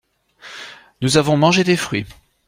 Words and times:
Nous 1.03 1.17
avons 1.17 1.37
mangé 1.37 1.63
des 1.63 1.77
fruits. 1.77 2.07